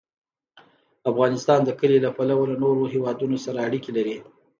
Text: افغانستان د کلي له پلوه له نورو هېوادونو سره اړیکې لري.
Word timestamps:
افغانستان 1.11 1.59
د 1.65 1.69
کلي 1.79 1.97
له 2.05 2.09
پلوه 2.17 2.45
له 2.51 2.55
نورو 2.63 2.83
هېوادونو 2.93 3.37
سره 3.45 3.59
اړیکې 3.67 3.91
لري. 3.97 4.17